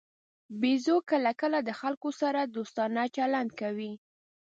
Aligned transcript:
بیزو 0.61 0.95
کله 1.09 1.31
کله 1.41 1.59
د 1.63 1.69
خلکو 1.79 2.09
سره 2.21 2.41
دوستانه 2.55 3.03
چلند 3.15 3.49
کوي. 3.59 3.93